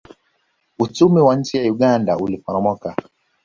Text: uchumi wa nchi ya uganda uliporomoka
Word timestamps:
uchumi 0.79 1.21
wa 1.21 1.35
nchi 1.35 1.57
ya 1.57 1.71
uganda 1.71 2.17
uliporomoka 2.17 2.95